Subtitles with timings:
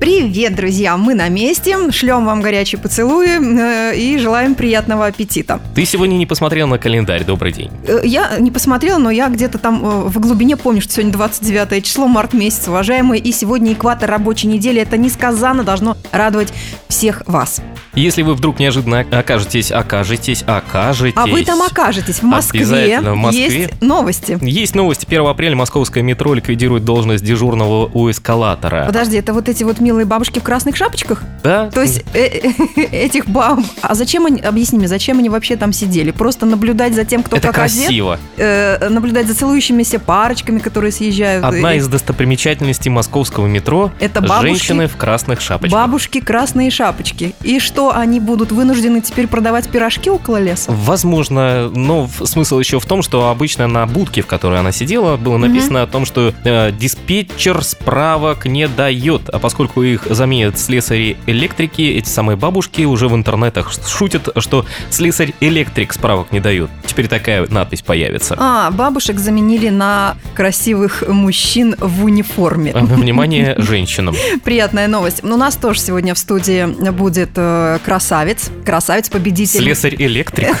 [0.00, 0.96] Привет, друзья!
[0.96, 5.60] Мы на месте, шлем вам горячие поцелуи э, и желаем приятного аппетита.
[5.74, 7.70] Ты сегодня не посмотрел на календарь, добрый день.
[7.86, 11.84] Э, я не посмотрела, но я где-то там э, в глубине помню, что сегодня 29
[11.84, 14.80] число, март месяц, уважаемые, и сегодня экватор рабочей недели.
[14.80, 16.54] Это несказанно должно радовать
[16.88, 17.60] всех вас.
[17.94, 21.16] Если вы вдруг неожиданно окажетесь, окажетесь, окажетесь...
[21.16, 22.60] А вы там окажетесь в Москве.
[22.60, 23.44] Обязательно в Москве.
[23.44, 24.38] Есть новости.
[24.40, 25.06] Есть новости.
[25.06, 28.84] 1 апреля московское метро ликвидирует должность дежурного у эскалатора.
[28.86, 31.22] Подожди, это вот эти вот милые бабушки в красных шапочках?
[31.42, 31.68] Да?
[31.70, 33.58] То есть э, э, этих баб...
[33.82, 36.12] А зачем они, объясни мне, зачем они вообще там сидели?
[36.12, 38.14] Просто наблюдать за тем, кто Это как красиво.
[38.14, 38.24] одет?
[38.36, 41.44] Э, наблюдать за целующимися парочками, которые съезжают?
[41.44, 44.42] Одна из достопримечательностей московского метро Это бабушки?
[44.42, 45.72] женщины в красных шапочках.
[45.72, 47.34] Бабушки красные шапочки.
[47.42, 50.70] И что, они будут вынуждены теперь продавать пирожки около леса?
[50.70, 55.36] Возможно, но смысл еще в том, что обычно на будке, в которой она сидела, было
[55.36, 62.08] написано о том, что э, диспетчер справок не дает, а поскольку их заменят слесари-электрики, эти
[62.08, 66.70] самые бабушки уже в интернетах шутят, что слесарь-электрик справок не дает.
[66.86, 68.36] Теперь такая надпись появится.
[68.38, 72.72] А, бабушек заменили на красивых мужчин в униформе.
[72.74, 74.14] Внимание женщинам.
[74.44, 75.22] Приятная новость.
[75.24, 78.50] У нас тоже сегодня в студии будет э, красавец.
[78.64, 79.60] Красавец-победитель.
[79.60, 80.56] Слесарь-электрик.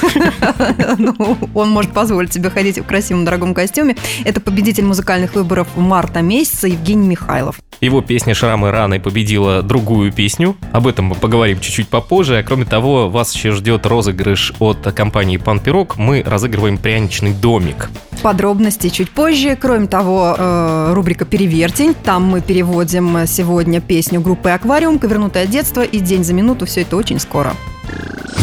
[0.98, 3.96] Ну, он может позволить себе ходить в красивом дорогом костюме.
[4.24, 7.56] Это победитель музыкальных выборов марта месяца Евгений Михайлов.
[7.80, 10.56] Его песня «Шрамы раны» победила другую песню.
[10.72, 12.38] Об этом мы поговорим чуть-чуть попозже.
[12.38, 15.96] А кроме того, вас еще ждет розыгрыш от компании «Пан Пирог».
[15.96, 17.90] Мы разыгрываем пряничный домик.
[18.22, 19.56] Подробности чуть позже.
[19.58, 21.94] Кроме того, э, рубрика «Перевертень».
[21.94, 26.66] Там мы переводим сегодня песню группы «Аквариум», «Ковернутое детство» и «День за минуту».
[26.66, 27.54] Все это очень скоро.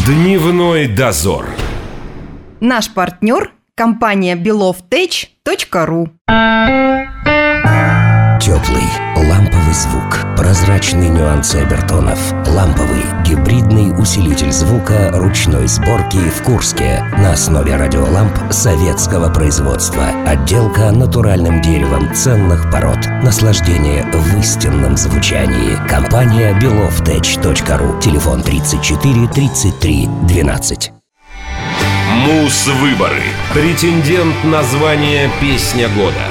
[0.04, 1.46] Дневной дозор.
[2.60, 6.08] Наш партнер– компания belovtech.ru
[8.40, 8.84] Теплый,
[9.68, 12.18] ламповый звук, прозрачные нюансы обертонов,
[12.48, 20.08] ламповый, гибридный усилитель звука ручной сборки в Курске на основе радиоламп советского производства.
[20.26, 22.98] Отделка натуральным деревом ценных пород.
[23.22, 25.76] Наслаждение в истинном звучании.
[25.88, 28.00] Компания belovtech.ru.
[28.00, 30.92] Телефон 34 33 12.
[32.26, 33.22] Мус-выборы.
[33.52, 36.24] Претендент на звание «Песня года».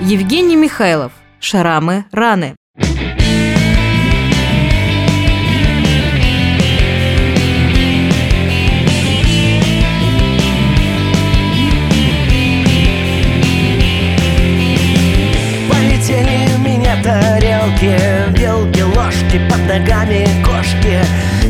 [0.00, 1.12] Евгений Михайлов.
[1.40, 2.56] Шарамы раны.
[17.04, 17.94] Тарелки,
[18.30, 20.98] вилки, ложки под ногами кошки.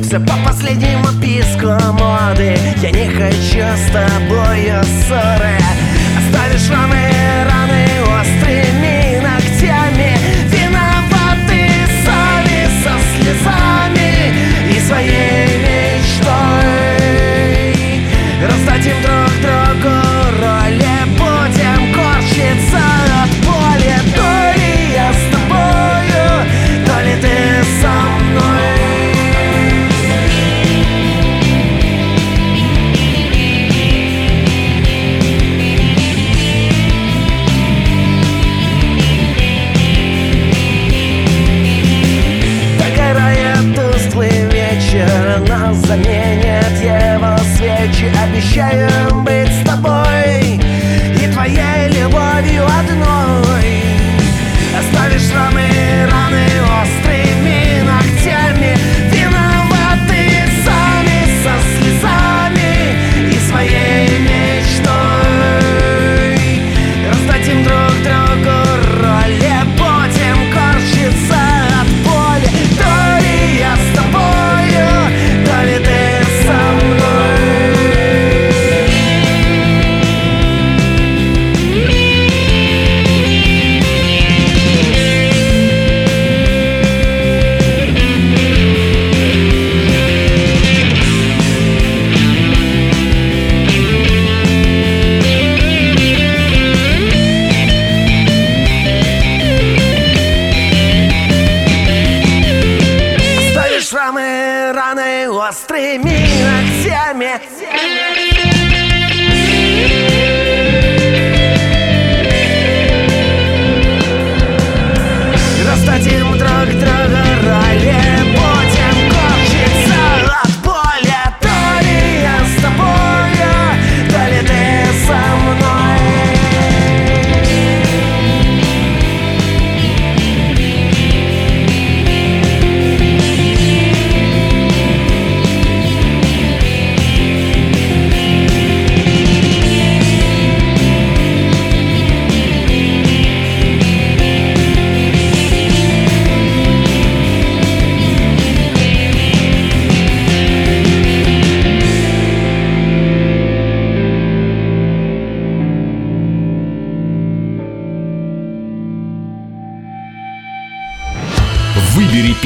[0.02, 2.58] Все по последнему писку моды.
[2.82, 5.56] Я не хочу с тобою ссоры.
[6.18, 7.45] Оставишь раны,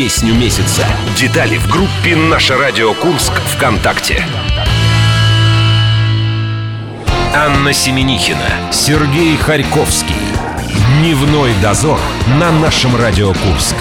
[0.00, 0.86] песню месяца.
[1.14, 4.24] Детали в группе «Наше радио Курск» ВКонтакте.
[7.34, 10.16] Анна Семенихина, Сергей Харьковский.
[11.00, 12.00] Дневной дозор
[12.38, 13.76] на нашем Радио Курск.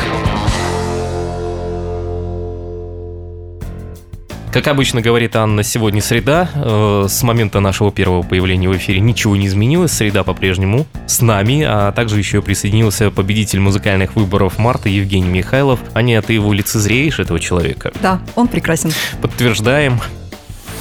[4.51, 6.49] Как обычно говорит Анна, сегодня среда.
[6.55, 9.91] Э, С момента нашего первого появления в эфире ничего не изменилось.
[9.91, 15.79] Среда по-прежнему с нами, а также еще присоединился победитель музыкальных выборов марта Евгений Михайлов.
[15.93, 17.91] Аня, ты его лицезреешь, этого человека?
[18.01, 18.91] Да, он прекрасен.
[19.21, 19.99] Подтверждаем.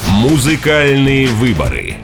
[0.08, 1.96] Музыкальные выборы.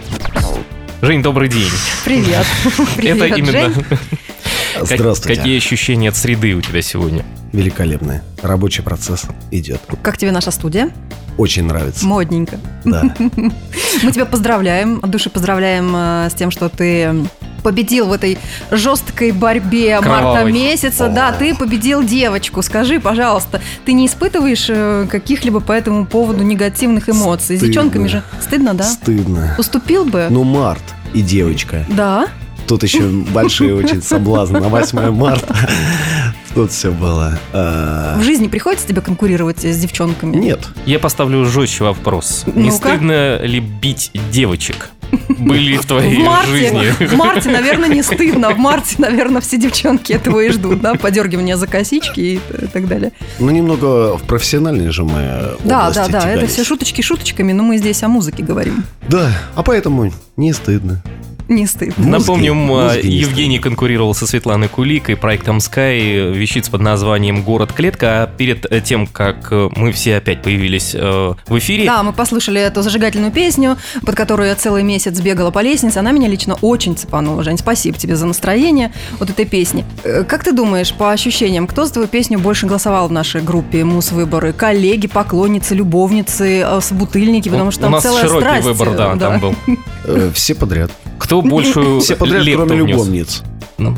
[1.01, 1.71] Жень, добрый день.
[2.05, 2.47] Привет.
[2.97, 3.53] Привет, Это именно...
[3.53, 3.85] Жень.
[4.75, 5.41] Как- Здравствуйте.
[5.41, 7.25] Какие ощущения от среды у тебя сегодня?
[7.53, 8.21] Великолепный.
[8.43, 9.81] Рабочий процесс идет.
[10.03, 10.91] Как тебе наша студия?
[11.37, 12.07] Очень нравится.
[12.07, 12.59] Модненько.
[12.85, 13.03] Да.
[13.19, 17.13] Мы тебя поздравляем, от души поздравляем э, с тем, что ты
[17.65, 18.39] победил в этой
[18.71, 20.53] жесткой борьбе марта Кровавой.
[20.53, 21.09] месяца.
[21.09, 22.61] Да, ты победил девочку.
[22.63, 27.57] Скажи, пожалуйста, ты не испытываешь э, каких-либо по этому поводу негативных эмоций?
[27.57, 27.67] С Стыдно.
[27.67, 28.85] девчонками же стыдно, да?
[28.85, 29.55] Стыдно.
[29.59, 30.27] Уступил бы?
[30.31, 30.83] Ну, март
[31.15, 31.85] и девочка.
[31.89, 32.27] Да.
[32.67, 35.55] Тут еще большие очень соблазны на 8 марта.
[36.55, 37.39] Тут все было.
[37.53, 40.37] А, В жизни приходится тебе конкурировать с девчонками?
[40.37, 40.61] Нет.
[40.87, 42.45] Я поставлю жестче вопрос.
[42.55, 44.91] Не стыдно ли бить девочек?
[45.29, 47.07] Были в твоей В марте, жизни?
[47.07, 48.51] в марте, наверное, не стыдно.
[48.51, 52.41] В марте, наверное, все девчонки этого и ждут, да, подергивание за косички и
[52.73, 53.13] так далее.
[53.39, 57.79] Ну, немного в профессиональной же мы Да, да, да, это все шуточки шуточками, но мы
[57.79, 58.85] здесь о музыке говорим.
[59.09, 61.03] Да, а поэтому не стыдно.
[61.49, 62.07] Не стыдно.
[62.19, 68.23] Напомним, Мозги- а, Евгений конкурировал со Светланой Куликой проектом Sky, вещиц под названием «Город клетка».
[68.23, 72.13] А перед э, тем, как э, мы все опять появились э, в эфире, Да, мы
[72.15, 73.77] послушали эту зажигательную песню,
[74.07, 75.99] под которую я целый месяц бегала по лестнице.
[75.99, 77.59] Она меня лично очень цепанула, Жень.
[77.59, 79.85] Спасибо тебе за настроение вот этой песни.
[80.27, 84.53] Как ты думаешь, по ощущениям, кто за твою песню больше голосовал в нашей группе Мус-выборы?
[84.55, 87.49] Коллеги, поклонницы, любовницы, собутыльники?
[87.51, 88.67] Потому что у там нас целая широкий страсть.
[88.67, 89.55] выбор, да, там был.
[90.33, 90.91] Все подряд.
[91.19, 92.91] Кто большую Все подряд, лепту кроме внес?
[92.97, 93.43] любовниц.
[93.77, 93.97] Ну.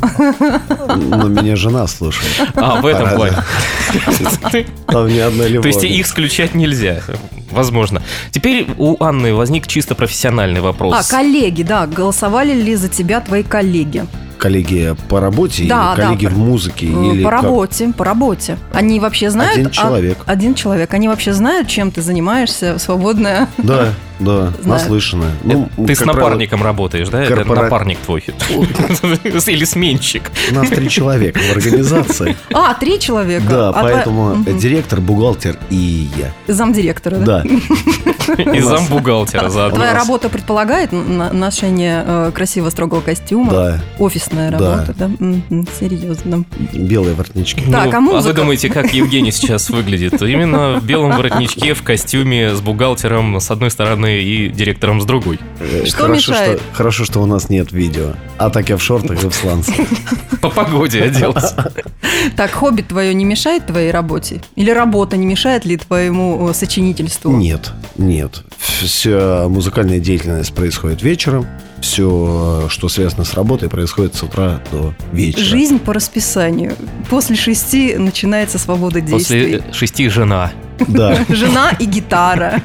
[0.97, 2.31] Но меня жена слушает.
[2.55, 3.35] А, в этом А, плане.
[4.87, 5.63] Там ни одной любовь.
[5.63, 7.01] То есть их исключать нельзя,
[7.51, 8.01] возможно.
[8.31, 10.95] Теперь у Анны возник чисто профессиональный вопрос.
[10.97, 14.05] А, коллеги, да, голосовали ли за тебя твои коллеги?
[14.37, 16.87] Коллеги по работе Да, или да, коллеги по- в музыке?
[16.87, 17.41] Э, или по как?
[17.43, 18.57] работе, по работе.
[18.71, 19.53] Они вообще знают...
[19.55, 20.17] Один а- человек.
[20.25, 20.93] один человек.
[20.93, 23.47] Они вообще знают, чем ты занимаешься в свободное...
[23.57, 24.53] Да, да, Знаю.
[24.63, 25.25] наслышано.
[25.43, 27.23] Ну, Ты с как правило, напарником работаешь, да?
[27.23, 28.23] Это корпора- напарник твой.
[29.47, 30.31] Или сменщик.
[30.51, 32.35] У нас три человека в организации.
[32.53, 33.45] А, три человека?
[33.49, 36.31] Да, А поэтому директор, бухгалтер и я.
[36.53, 37.43] Замдиректора, да?
[37.43, 38.43] Да.
[38.53, 39.77] И замбухгалтера заодно.
[39.77, 43.51] Твоя работа предполагает ношение э, красивого строгого костюма?
[43.51, 43.79] Да,
[44.27, 44.57] Офисная Да.
[44.75, 45.07] работа, да?
[45.07, 46.43] Мгм, серьезно.
[46.73, 47.61] белые воротнички.
[47.71, 48.27] Так, а музыка?
[48.27, 50.21] вы думаете, как Евгений сейчас выглядит?
[50.21, 55.39] Именно в белом воротничке, в костюме, с бухгалтером с одной стороны и директором с другой.
[55.59, 56.59] Э, Что хорошо, мешает?
[56.61, 58.13] Что, хорошо, что у нас нет видео.
[58.37, 59.73] А так я в шортах и в сланце.
[60.41, 61.71] По погоде оделся.
[62.35, 64.41] Так, хобби твое не мешает твоей работе?
[64.55, 67.31] Или работа не мешает ли твоему э, сочинительству?
[67.31, 68.43] Нет, нет.
[68.57, 71.45] Вся музыкальная деятельность происходит вечером.
[71.81, 75.43] Все, что связано с работой, происходит с утра до вечера.
[75.43, 76.75] Жизнь по расписанию.
[77.09, 79.57] После шести начинается свобода действий.
[79.57, 80.51] После шести жена.
[80.87, 82.61] Да, Жена и гитара.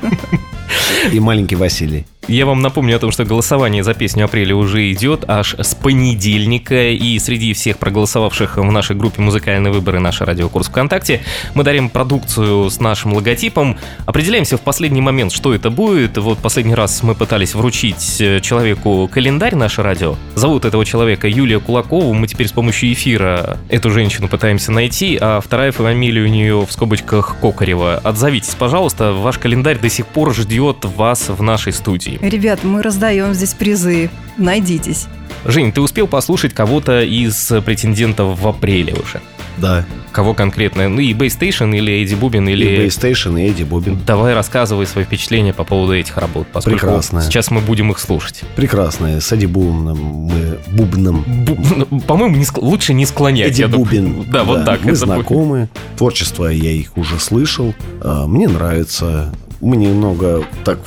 [1.13, 2.07] и маленький Василий.
[2.29, 6.91] Я вам напомню о том, что голосование за песню апреля уже идет аж с понедельника.
[6.91, 11.23] И среди всех проголосовавших в нашей группе «Музыкальные выборы» наша радиокурс ВКонтакте
[11.55, 13.77] мы дарим продукцию с нашим логотипом.
[14.07, 16.17] Определяемся в последний момент, что это будет.
[16.17, 20.15] Вот последний раз мы пытались вручить э, человеку календарь наше радио.
[20.37, 22.15] Зовут этого человека Юлия Кулакова.
[22.15, 26.73] Мы теперь с помощью эфира эту женщину пытаемся найти, а вторая фамилия у нее в
[26.73, 27.97] скобочках Кокарева.
[27.97, 32.12] Отзовитесь, пожалуйста, ваш календарь до сих пор ждет вас в нашей студии.
[32.21, 34.11] Ребят, мы раздаем здесь призы.
[34.39, 35.07] Найдитесь.
[35.45, 39.21] Жень, ты успел послушать кого-то из претендентов в апреле уже?
[39.59, 40.89] Да, Кого конкретно?
[40.91, 42.77] Ну и Base Station или Эдди Бубин и или...
[42.77, 43.99] Base Station, и Эдди Бубин.
[44.07, 47.23] Давай рассказывай свои впечатления по поводу этих работ, поскольку Прекрасно.
[47.23, 48.43] сейчас мы будем их слушать.
[48.55, 51.25] Прекрасные, с Эдди Бубном, мы Бубном.
[51.47, 53.59] Бу- По-моему, не ск- лучше не склонять.
[53.59, 53.65] Эдди.
[53.65, 54.25] Бубин.
[54.31, 54.81] Да, вот так.
[54.85, 55.17] Мы это будет.
[55.17, 55.69] знакомы.
[55.97, 57.75] Творчество я их уже слышал.
[58.03, 59.33] А, Мне нравится.
[59.63, 60.81] Мы немного так,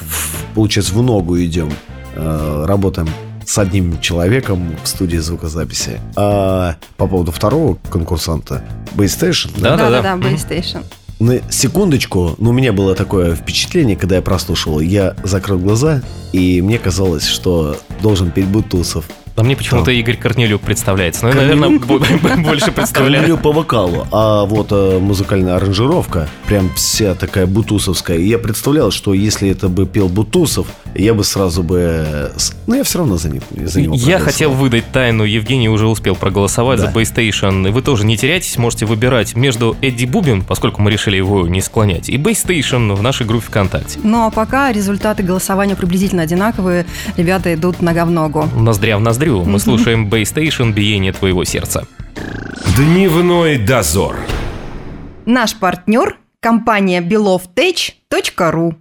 [0.54, 1.72] получается, в ногу идем.
[2.16, 3.08] А, Работаем
[3.46, 6.02] с одним человеком в студии звукозаписи.
[6.18, 8.64] А по поводу второго конкурсанта,
[8.96, 10.02] Base Station, Да, да, да.
[10.02, 10.84] Да-да-да, Base Station.
[11.20, 14.82] на секундочку, но у меня было такое впечатление, когда я прослушал.
[14.82, 16.02] Я закрыл глаза,
[16.34, 19.06] и мне казалось, что должен петь Бутусов.
[19.38, 21.26] А мне почему-то Игорь Корнелюк представляется.
[21.26, 22.00] Ну, я, наверное, бо-
[22.38, 23.16] больше представляю.
[23.24, 28.18] Корнелю по вокалу, а вот э, музыкальная аранжировка, прям вся такая бутусовская.
[28.18, 31.80] И я представлял, что если это бы пел Бутусов, я бы сразу бы...
[31.82, 35.68] э, с- Ну, я все равно за, них, за него Я хотел выдать тайну, Евгений
[35.68, 36.86] уже успел проголосовать Да.
[36.90, 37.68] за Baystation.
[37.68, 41.60] И Вы тоже не теряйтесь, можете выбирать между Эдди Бубин, поскольку мы решили его не
[41.62, 44.00] склонять, и Baystation в нашей группе ВКонтакте.
[44.02, 46.86] Ну а пока результаты голосования приблизительно одинаковые.
[47.18, 48.48] Ребята идут нога в ногу.
[48.56, 49.44] Ноздря в ноздрю.
[49.44, 51.88] Мы слушаем Baystation «Биение твоего сердца».
[52.78, 54.18] Дневной дозор.
[55.26, 58.76] Наш партнер– компания belovtech.ru.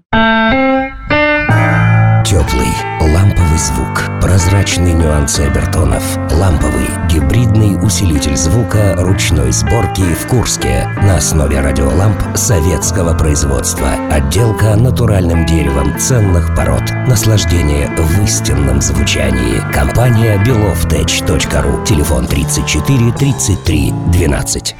[2.24, 2.68] Теплый,
[3.00, 6.02] ламповый звук, прозрачные нюансы обертонов,
[6.32, 13.90] ламповый, гибридный усилитель звука ручной сборки в Курске на основе радиоламп советского производства.
[14.10, 16.84] Отделка натуральным деревом ценных пород.
[17.06, 19.60] Наслаждение в истинном звучании.
[19.74, 21.84] Компания belovtech.ru.
[21.84, 24.76] Телефон 34 33 12.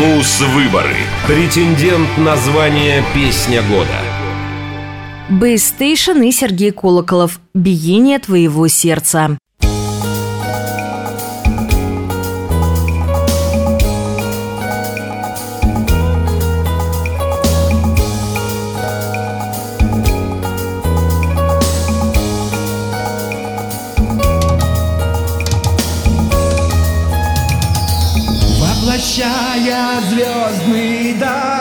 [0.00, 0.96] Муз-выборы.
[1.28, 4.09] Претендент на звание «Песня года».
[5.30, 7.40] Base Station и Сергей Колоколов.
[7.54, 9.38] Биение твоего сердца.
[28.58, 31.59] Воплощая звездный дар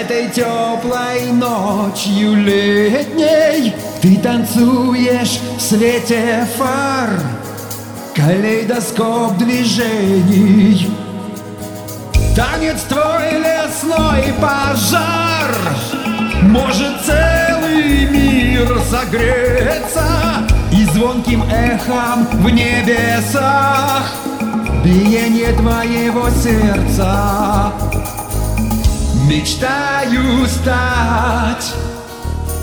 [0.00, 3.72] Этой теплой ночью летней
[4.02, 7.10] Ты танцуешь в свете фар
[8.12, 10.90] Калейдоскоп движений.
[12.34, 15.54] Танец твой лесной пожар
[16.42, 20.08] Может целый мир согреться
[20.72, 24.12] И звонким эхом в небесах
[24.84, 27.72] Биение твоего сердца
[29.28, 31.74] Мечтаю стать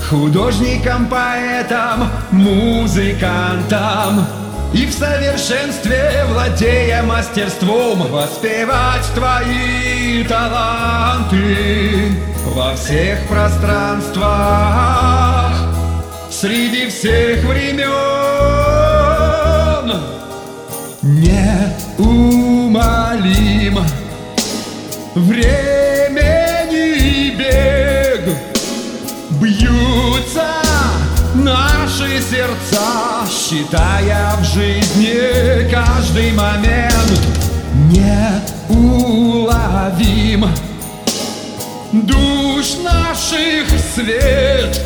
[0.10, 4.25] Художником, поэтом, музыкантом
[4.74, 12.15] И в совершенстве, владея мастерством Воспевать твои таланты
[12.46, 15.01] Во всех пространствах
[16.41, 17.91] Среди всех времен.
[21.98, 22.70] Неумолим.
[25.13, 25.81] Времени
[30.32, 30.48] Бьются
[31.36, 37.22] наши сердца Считая в жизни каждый момент
[38.70, 40.48] Неуловим.
[41.92, 44.80] Душ наших свет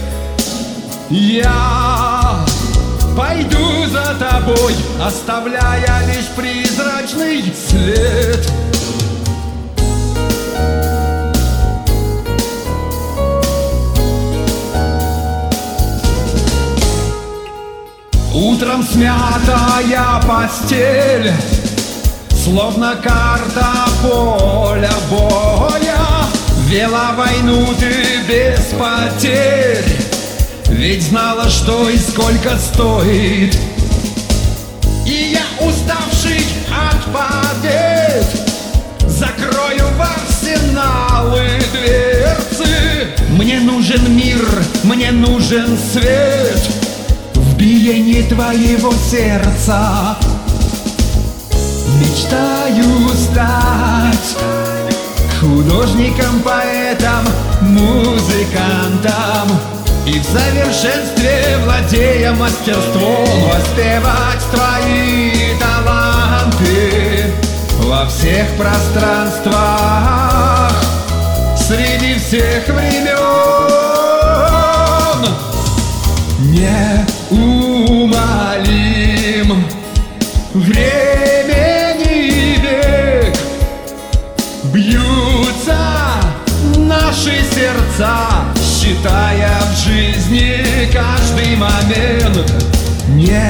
[1.09, 2.45] Я
[3.15, 8.64] пойду за тобой Оставляя лишь призрачный след
[18.95, 21.31] смятая постель
[22.31, 23.67] Словно карта
[24.01, 25.97] поля боя.
[26.67, 29.83] Вела войну ты без потерь
[30.69, 33.57] Ведь знала, что и сколько стоит.
[35.05, 38.25] И я уставший от побед
[39.07, 43.09] Закрою в арсеналы дверцы.
[43.29, 44.45] Мне нужен мир,
[44.83, 46.84] мне нужен свет
[47.85, 50.17] биении твоего сердца.
[51.99, 54.37] Мечтаю стать
[55.39, 57.23] Художником, поэтом,
[57.61, 59.47] музыкантом
[60.07, 67.25] И в совершенстве, владея мастерством Воспевать твои таланты
[67.81, 70.73] Во всех пространствах
[71.55, 73.05] Среди всех времен
[78.05, 79.65] Неумолим
[80.53, 82.13] Времени
[82.61, 83.35] век
[84.65, 85.77] Бьются
[86.77, 88.13] наши сердца
[88.61, 92.51] Считая в жизни каждый момент
[93.07, 93.49] Неуловим.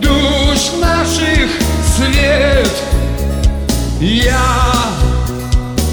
[0.00, 1.50] Душ наших
[1.96, 2.72] свет.
[4.00, 4.86] Я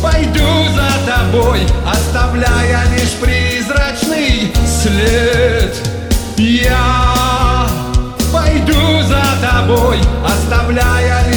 [0.01, 4.52] пойду за тобой Оставляя лишь призрачный
[4.83, 5.81] след
[6.37, 7.67] Я
[8.33, 11.32] пойду за тобой Оставляя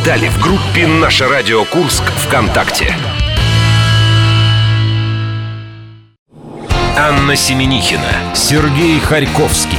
[0.00, 2.94] Детали в группе «Наше радио Курск» ВКонтакте.
[6.96, 9.76] Анна Семенихина, Сергей Харьковский.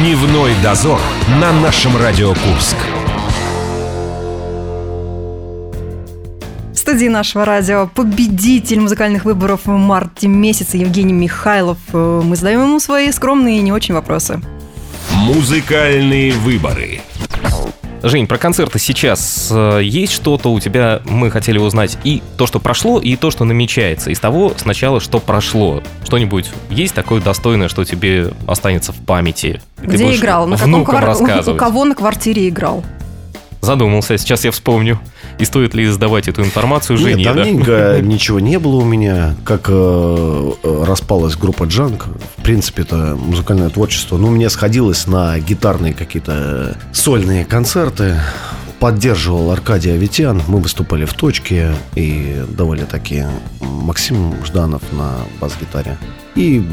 [0.00, 1.00] Дневной дозор
[1.40, 2.76] на нашем Радио Курск.
[6.72, 11.78] В студии нашего радио победитель музыкальных выборов в марте месяце Евгений Михайлов.
[11.92, 14.40] Э, Мы задаем ему свои скромные и не очень вопросы.
[15.12, 17.02] Музыкальные выборы.
[18.02, 22.60] Жень, про концерты сейчас э, есть что-то у тебя, мы хотели узнать и то, что
[22.60, 24.10] прошло, и то, что намечается.
[24.10, 25.82] Из того сначала, что прошло.
[26.04, 29.60] Что-нибудь есть такое достойное, что тебе останется в памяти?
[29.80, 30.46] Ты Где будешь играл?
[30.46, 32.84] На каком квар- У кого на квартире играл?
[33.60, 35.00] Задумался, сейчас я вспомню.
[35.38, 37.34] И стоит ли сдавать эту информацию Жене, Нет, да?
[37.34, 39.36] давненько ничего не было у меня.
[39.44, 44.16] Как э, э, распалась группа Джанк, в принципе, это музыкальное творчество.
[44.16, 48.16] Ну, у меня сходилось на гитарные какие-то сольные концерты.
[48.80, 50.42] Поддерживал Аркадий Аветян.
[50.46, 53.28] Мы выступали в точке и давали такие
[53.60, 55.98] Максим Жданов на бас-гитаре.
[56.36, 56.64] И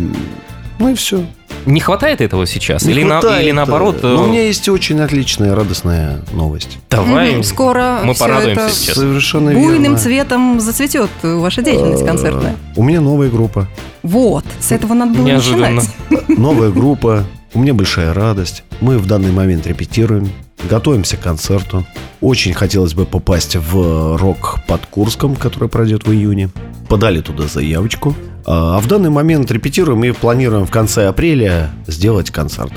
[0.79, 1.25] ну и все.
[1.65, 2.84] Не хватает этого сейчас?
[2.86, 6.22] Не или, на- хватает, или наоборот, э, но э, у меня есть очень отличная, радостная
[6.34, 6.77] новость.
[6.91, 8.96] давай Мгм, Скоро мы порадуемся это сейчас.
[8.98, 9.98] Совершенно буйным верно.
[9.98, 12.55] цветом зацветет ваша деятельность Э, концертная.
[12.75, 13.68] У меня новая группа.
[14.03, 15.81] Вот, с этого надо было Неожиданно.
[16.09, 16.29] начинать.
[16.38, 17.25] Новая группа.
[17.55, 18.64] У меня большая радость.
[18.81, 20.29] Мы в данный момент репетируем.
[20.70, 21.83] Готовимся к концерту.
[22.22, 26.50] Очень хотелось бы попасть в рок под Курском, который пройдет в июне.
[26.90, 28.14] Подали туда заявочку.
[28.46, 32.72] А в данный момент репетируем и планируем в конце апреля сделать концерт.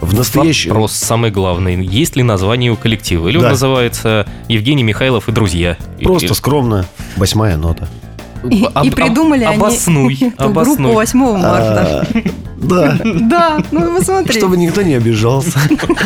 [0.00, 0.70] В настоящем...
[0.72, 1.82] Вопрос самый главный.
[1.84, 3.28] Есть ли название у коллектива?
[3.28, 3.50] Или он Да.
[3.50, 5.78] называется Евгений Михайлов и друзья?
[6.02, 6.84] Просто Или- скромно.
[7.16, 7.88] Восьмая нота.
[8.50, 10.76] И, Об- и придумали об- обоснуй, они эту обоснуй.
[10.76, 12.06] группу 8 марта.
[12.12, 12.22] А,
[12.58, 12.98] Да.
[13.04, 14.38] Да, ну посмотри.
[14.38, 15.58] Чтобы никто не обижался.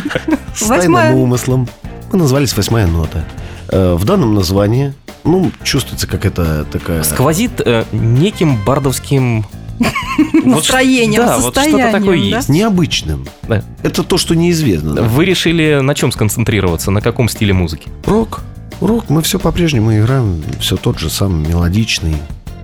[0.55, 1.69] С тайным умыслом.
[2.13, 3.25] Мы назвались «Восьмая нота».
[3.71, 7.03] Э, В данном названии, ну, чувствуется какая-то такая...
[7.03, 9.45] Сквозит э, неким бардовским...
[10.33, 12.37] вот Настроением, ш- Да, вот что-то состоянием, такое да?
[12.39, 12.49] есть.
[12.49, 13.27] необычным.
[13.47, 13.63] Да.
[13.83, 14.95] Это то, что неизвестно.
[14.95, 15.03] да.
[15.03, 16.91] Вы решили на чем сконцентрироваться?
[16.91, 17.89] На каком стиле музыки?
[18.05, 18.41] Рок.
[18.81, 19.09] Рок.
[19.09, 20.43] Мы все по-прежнему играем.
[20.61, 22.17] Все тот же самый мелодичный.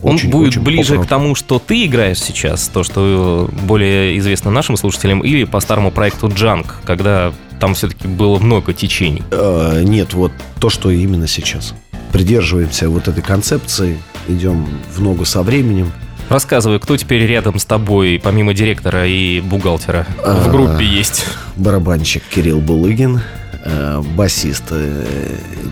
[0.02, 1.06] Он очень- будет очень ближе поп-рок.
[1.06, 5.90] к тому, что ты играешь сейчас, то, что более известно нашим слушателям, или по старому
[5.90, 9.22] проекту Джанк, когда там все-таки было много течений.
[9.30, 11.74] Э, Нет, вот то, что именно сейчас.
[12.12, 13.98] Придерживаемся вот этой концепции.
[14.28, 15.92] Идем в ногу со временем.
[16.28, 20.50] Рассказывай, кто теперь рядом с тобой, помимо директора и бухгалтера, в А.
[20.50, 21.26] группе есть?
[21.56, 23.20] барабанщик Кирилл Булыгин,
[23.64, 25.04] э, басист э,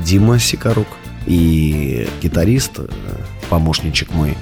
[0.04, 0.86] Дима Сикарук
[1.26, 2.86] и гитарист, э,
[3.48, 4.36] помощничек мой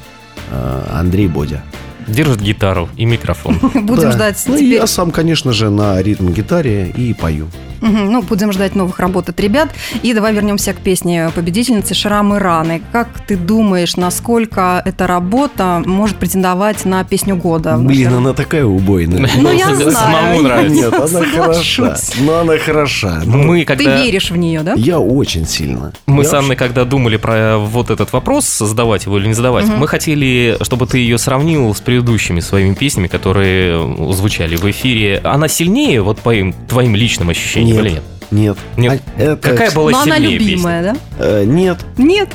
[0.50, 1.62] э, Андрей Бодя.
[2.06, 3.58] Держит гитару и микрофон.
[3.74, 4.12] Будем Да.
[4.12, 7.48] ждать Ну, я сам, конечно же, на ритм-гитаре и пою.
[7.80, 9.70] Мгм, Ну, будем ждать новых работ от ребят.
[10.02, 12.82] И давай вернемся к песне победительницы «Шрамы раны».
[12.92, 17.76] Как ты думаешь, насколько эта работа может претендовать на песню года?
[17.78, 19.28] Блин, она такая убойная.
[19.40, 19.90] Ну, я знаю.
[19.92, 20.74] Самому нравится.
[20.74, 21.96] Нет, она хороша.
[22.20, 23.22] Но она хороша.
[23.24, 24.02] Ну, Мы Ты когда...
[24.02, 24.74] веришь в нее, да?
[24.76, 25.92] Я очень сильно.
[26.06, 29.66] Мы Я с Анной, когда думали про вот этот вопрос, задавать его или не задавать,
[29.66, 35.20] мы хотели, чтобы ты ее сравнил с предыдущими своими песнями, которые звучали в эфире.
[35.24, 37.84] Она сильнее, вот по им- твоим личным ощущениям, Нет.
[37.84, 38.02] или нет?
[38.30, 38.56] Нет.
[38.76, 39.02] Нет.
[39.16, 40.96] А это- Какая была Но она сильнее любимая, да?
[41.18, 41.78] Э, Нет.
[41.98, 42.28] Нет,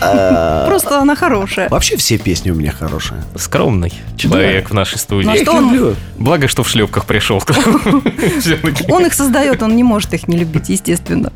[0.00, 1.68] А, просто она хорошая.
[1.68, 3.20] Вообще все песни у меня хорошие.
[3.32, 3.38] песня?
[3.38, 5.26] Скромный человек в нашей студии.
[5.26, 5.94] Ну, Я их что он- люблю.
[6.18, 7.40] Благо, что в шлепках пришел.
[8.88, 11.32] Он их создает, он не может их не любить, естественно.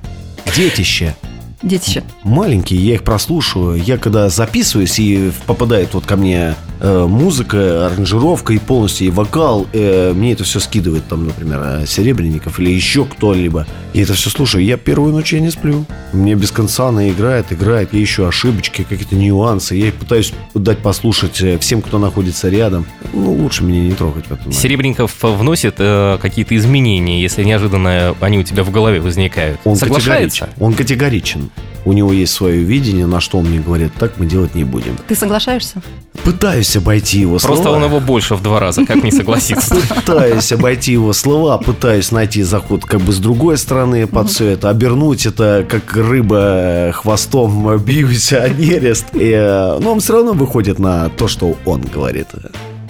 [0.56, 1.14] Детище.
[1.62, 2.02] Детище.
[2.22, 3.82] Маленькие, я их прослушиваю.
[3.82, 9.66] Я когда записываюсь и попадает вот ко мне э, музыка, аранжировка и полностью и вокал,
[9.72, 13.66] э, мне это все скидывает там, например, э, Серебренников или еще кто-либо.
[13.92, 14.64] Я это все слушаю.
[14.64, 15.84] Я первую ночь я не сплю.
[16.12, 17.92] Мне без конца она играет, играет.
[17.92, 19.74] Я ищу ошибочки, какие-то нюансы.
[19.74, 22.86] Я пытаюсь дать послушать э, всем, кто находится рядом.
[23.12, 24.50] Ну, лучше меня не трогать в этом.
[24.50, 29.60] Серебренников вносит э, какие-то изменения, если неожиданно они у тебя в голове возникают.
[29.64, 30.46] Он Соглашается?
[30.46, 30.64] категоричен.
[30.64, 31.49] Он категоричен.
[31.84, 34.96] У него есть свое видение, на что он мне говорит, так мы делать не будем.
[35.08, 35.82] Ты соглашаешься?
[36.24, 37.76] Пытаюсь обойти его Просто слова.
[37.76, 39.76] он его больше в два раза, как не согласиться.
[39.94, 44.68] Пытаюсь обойти его слова, пытаюсь найти заход как бы с другой стороны под все это,
[44.68, 49.06] обернуть это как рыба э, хвостом бьюсь о нерест.
[49.14, 52.28] Э, но он все равно выходит на то, что он говорит.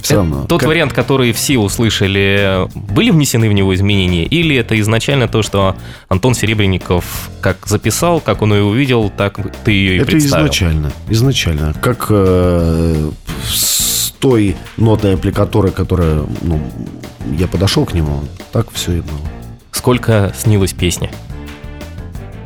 [0.03, 0.45] Все равно.
[0.47, 4.25] Тот Как- вариант, который все услышали, были внесены в него изменения?
[4.25, 5.77] Или это изначально то, что
[6.09, 10.45] Антон Серебренников как записал, как он ее увидел, так ты ее и Это представил?
[10.47, 10.93] изначально.
[11.09, 11.75] Изначально.
[11.81, 13.11] Как э,
[13.47, 16.61] с той нотной аппликатурой, которая, ну,
[17.39, 18.21] я подошел к нему,
[18.53, 19.21] так все и было.
[19.73, 21.11] Сколько снилась песня?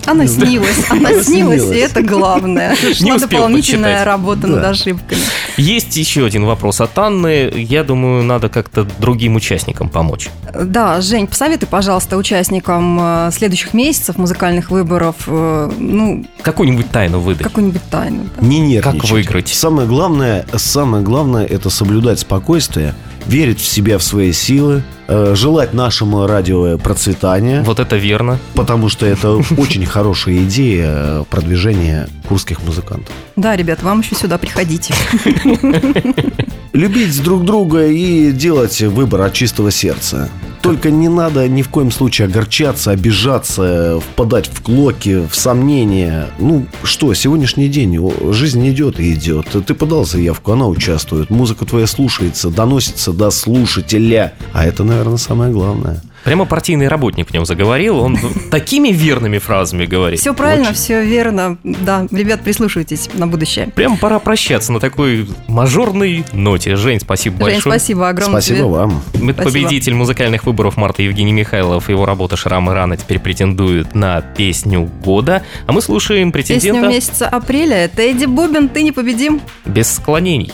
[0.06, 2.74] Она снилась, она снилась, и это главное.
[2.76, 4.06] Шла дополнительная почитать.
[4.06, 5.20] работа над ошибками.
[5.56, 7.50] Есть еще один вопрос от Анны.
[7.54, 10.28] Я думаю, надо как-то другим участникам помочь.
[10.54, 17.42] Да, Жень, посоветуй, пожалуйста, участникам э, следующих месяцев музыкальных выборов, э, ну, Какую-нибудь тайну выдать.
[17.42, 18.24] какую-нибудь тайну.
[18.38, 18.46] да.
[18.46, 19.00] Не нервничать.
[19.02, 19.48] Как выиграть?
[19.48, 22.94] Самое главное, самое главное это соблюдать спокойствие,
[23.26, 28.38] верить в себя, в свои силы, э, желать нашему радио процветания, Вот это верно.
[28.54, 33.14] потому что это очень хорошая идея э, продвижения курских музыкантов.
[33.36, 34.94] Да, ребят, вам еще сюда приходите.
[36.74, 40.28] Любить друг друга и делать выбор от чистого сердца.
[40.60, 46.30] Только не надо ни в коем случае огорчаться, обижаться, впадать в клоки, в сомнения.
[46.40, 47.96] Ну что, сегодняшний день,
[48.32, 49.50] жизнь идет и идет.
[49.64, 54.34] Ты подал заявку, она участвует, музыка твоя слушается, доносится до слушателя.
[54.52, 56.02] А это, наверное, самое главное.
[56.24, 57.98] Прямо партийный работник в нем заговорил.
[57.98, 58.16] Он
[58.50, 60.18] такими верными фразами говорит.
[60.20, 60.74] Все правильно, Очень.
[60.74, 61.58] все верно.
[61.62, 63.66] Да, ребят, прислушивайтесь на будущее.
[63.74, 66.76] Прям пора прощаться на такой мажорной ноте.
[66.76, 67.78] Жень, спасибо Жень, большое.
[67.78, 68.68] спасибо огромное Спасибо тебе.
[68.68, 69.02] вам.
[69.20, 69.42] Мы- Спасибо.
[69.44, 71.88] Победитель музыкальных выборов Марта Евгений Михайлов.
[71.90, 75.42] Его работа «Шрамы раны» теперь претендует на песню года.
[75.66, 77.76] А мы слушаем Песня претендента месяца апреля.
[77.84, 79.42] Это Эдди Бубин, ты непобедим.
[79.66, 80.52] без склонений.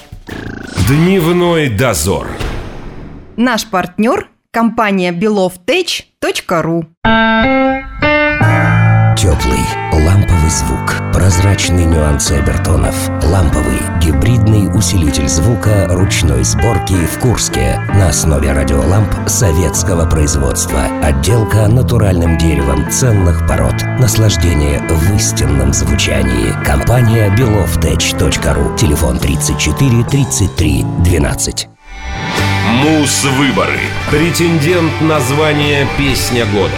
[0.88, 2.26] Дневной дозор.
[3.36, 6.86] Наш партнер– компания belovtech.ru.
[9.16, 9.60] Теплый,
[9.92, 18.52] ламповый звук, прозрачный нюансы обертонов, ламповый гибридный усилитель звука ручной сборки в Курске на основе
[18.52, 20.84] радиоламп советского производства.
[21.02, 23.74] Отделка натуральным деревом ценных пород.
[23.98, 26.54] Наслаждение в истинном звучании.
[26.64, 28.76] Компания belovtech.ru.
[28.78, 31.68] Телефон 34 33 12.
[32.70, 33.80] Мус-выборы.
[34.10, 36.70] Претендент на звание «Песня года».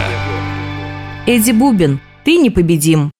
[1.27, 3.11] Эдди Бубин, ты непобедим.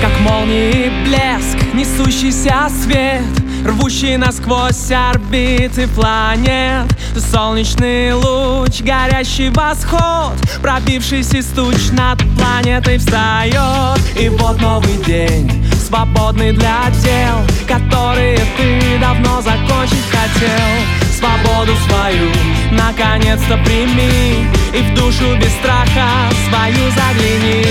[0.00, 6.86] Как молнии блеск, несущийся свет Рвущий насквозь орбиты планет.
[7.16, 14.00] Солнечный луч, горящий восход Пробившись из туч над планетой встает.
[14.18, 21.12] И вот новый день, свободный для дел Которые ты давно закончить хотел.
[21.16, 22.30] Свободу свою
[22.72, 26.08] наконец-то прими И в душу без страха
[26.48, 27.64] свою загляни.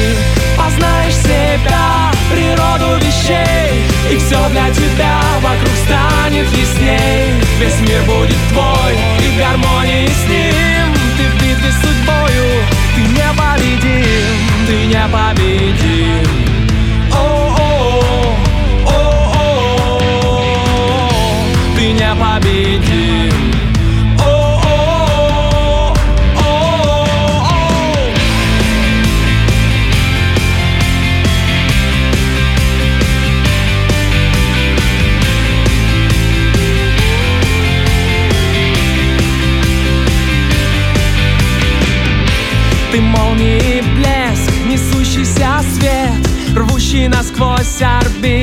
[0.55, 7.33] Познаешь себя, природу вещей И все для тебя вокруг станет ясней.
[7.59, 10.93] Весь мир будет твой и в гармонии с ним.
[11.17, 12.63] Ты в битве с судьбою,
[12.95, 16.40] ты непобедим Ты непобедим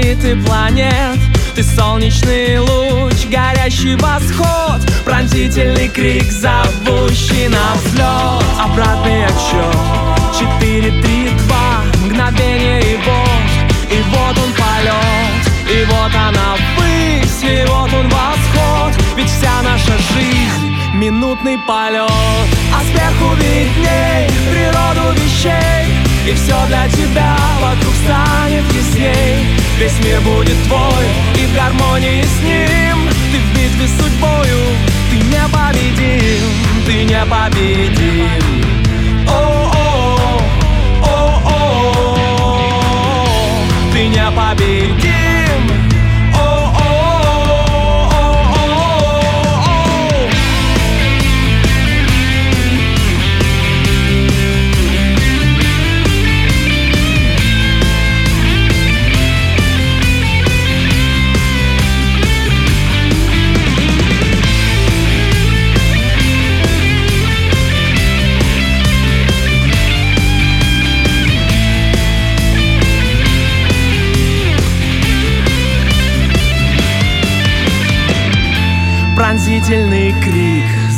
[0.08, 1.18] орбиты планет
[1.54, 4.80] Ты солнечный луч, горящий восход.
[5.04, 8.44] Пронзительный крик, зовущий на взлет.
[8.58, 9.76] Обратный отсчет.
[10.38, 11.82] Четыре, три, два.
[12.04, 15.48] Мгновение и вот И вот он полет.
[15.70, 17.42] И вот она ввысь.
[17.42, 19.02] И вот он восход.
[19.16, 22.10] Ведь вся наша жизнь Минутный полет.
[22.74, 25.92] А сверху видней Природу вещей.
[26.26, 31.04] И все для тебя Вокруг станет ясней Весь мир будет твой
[31.40, 33.08] И в гармонии с ним.
[33.30, 34.58] Ты в битве с судьбою
[35.10, 36.42] Ты непобедим
[36.84, 38.87] Ты непобедим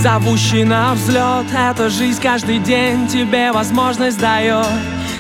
[0.01, 4.67] зовущий на взлет Эта жизнь каждый день тебе возможность дает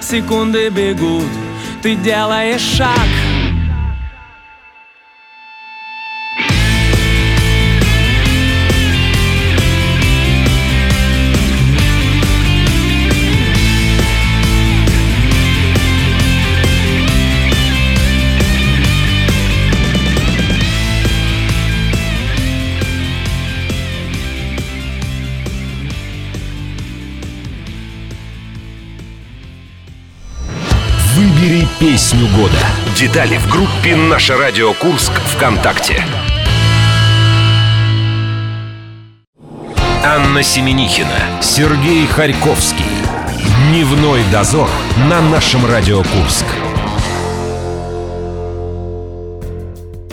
[0.00, 1.28] Секунды бегут,
[1.82, 3.06] ты делаешь шаг
[33.00, 36.04] Детали в группе «Наше радио Курск» ВКонтакте.
[40.04, 42.84] Анна Семенихина, Сергей Харьковский.
[43.70, 44.68] Дневной дозор
[45.08, 46.44] на нашем Радио Курск.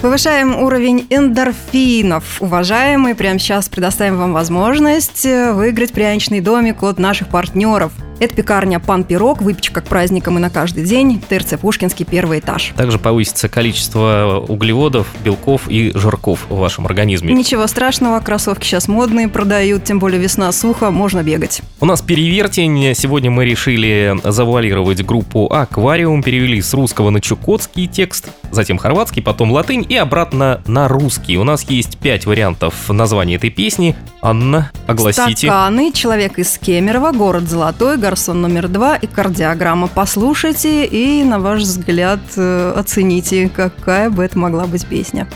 [0.01, 2.41] Повышаем уровень эндорфинов.
[2.41, 8.79] Уважаемые, прямо сейчас предоставим вам возможность э, выиграть пряничный домик от наших партнеров– это пекарня
[8.79, 12.73] «Пан Пирог», выпечка к праздникам и на каждый день, ТРЦ «Пушкинский», первый этаж.
[12.75, 17.33] Также повысится количество углеводов, белков и жирков в вашем организме.
[17.33, 21.61] Ничего страшного, кроссовки сейчас модные продают, тем более весна сухо, можно бегать.
[21.79, 22.93] У нас перевертень.
[22.95, 29.51] Сегодня мы решили завуалировать группу «Аквариум», перевели с русского на чукотский текст, затем хорватский, потом
[29.51, 31.37] латынь и обратно на русский.
[31.37, 33.95] У нас есть пять вариантов названия этой песни.
[34.21, 35.47] Анна, огласите.
[35.47, 39.89] Стаканы, человек из Кемерово, город Золотой, гарсон номер два и кардиограмма.
[39.89, 45.27] Послушайте и, на ваш взгляд, э, оцените, какая бы это могла быть песня.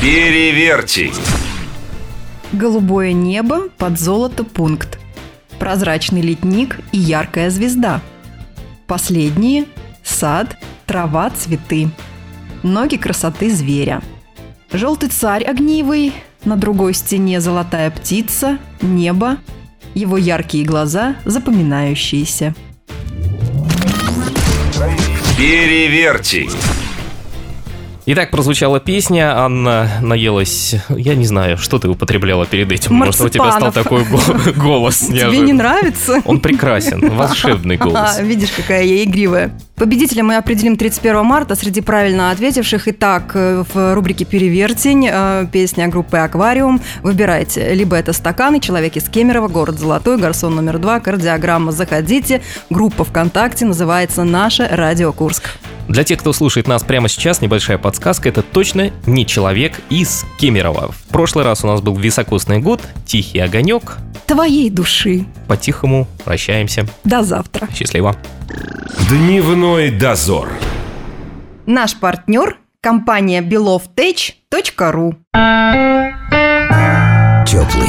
[0.00, 1.12] Переверьте.
[2.54, 4.98] Голубое небо под золото пункт.
[5.58, 8.00] Прозрачный летник и яркая звезда.
[8.86, 9.66] Последние–
[10.02, 11.90] сад, трава, цветы.
[12.62, 14.00] Ноги красоты зверя.
[14.72, 16.14] Желтый царь огнивый,
[16.46, 19.36] на другой стене золотая птица, небо,
[19.94, 22.54] его яркие глаза запоминающиеся.
[25.36, 26.48] Переверьте.
[28.10, 32.94] Итак, прозвучала песня, Анна наелась, я не знаю, что ты употребляла перед этим.
[32.94, 34.02] Может, у тебя стал такой
[34.56, 36.22] голос Тебе не нравится?
[36.24, 38.18] Он прекрасен, волшебный голос.
[38.20, 39.50] Видишь, какая я игривая.
[39.76, 42.88] Победителя мы определим 31 марта среди правильно ответивших.
[42.88, 46.80] Итак, э, в рубрике «Перевертень» э, песня группы «Аквариум».
[47.02, 47.74] Выбирайте.
[47.74, 51.72] Либо это «Стаканы», «Человек из Кемерово», «Город Золотой», «Гарсон номер два», «Кардиограмма».
[51.72, 52.40] Заходите.
[52.70, 55.50] Группа ВКонтакте называется «Наше Радио Курск».
[55.88, 58.28] Для тех, кто слушает нас прямо сейчас, небольшая подсказка.
[58.28, 60.92] Это точно не человек из Кемерово.
[60.92, 63.96] В прошлый раз у нас был високосный год, тихий огонек.
[64.26, 65.24] Твоей души.
[65.48, 66.86] По-тихому прощаемся.
[67.04, 67.68] До завтра.
[67.74, 68.14] Счастливо.
[69.08, 70.50] Дневной дозор.
[71.64, 75.16] Наш партнер– компания belovtech.ru
[77.46, 77.88] Теплый,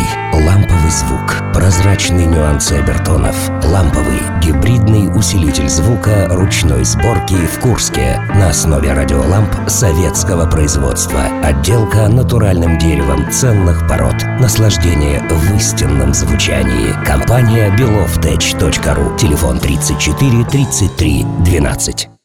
[0.89, 8.93] ламповый звук, прозрачные нюансы обертонов, ламповый, гибридный усилитель звука ручной сборки в Курске на основе
[8.93, 11.21] радиоламп советского производства.
[11.43, 14.15] Отделка натуральным деревом ценных пород.
[14.39, 16.93] Наслаждение в истинном звучании.
[17.05, 19.17] Компания belovtech.ru.
[19.17, 22.18] Телефон 34 33 12.